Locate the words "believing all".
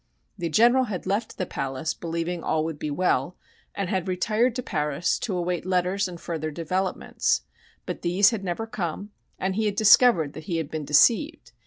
1.93-2.65